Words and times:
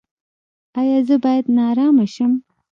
ایا 0.79 0.99
زه 1.07 1.15
باید 1.23 1.45
نارامه 1.57 2.05
شم؟ 2.13 2.31